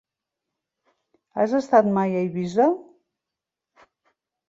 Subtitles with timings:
[1.37, 2.69] Has estat mai a Eivissa?